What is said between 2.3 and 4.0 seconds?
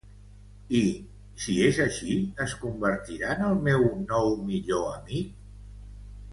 es convertirà en el meu